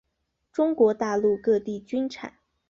[0.51, 2.33] 中国大陆各地均产。